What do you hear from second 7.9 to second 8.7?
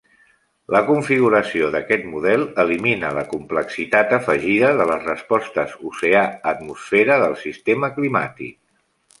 climàtic.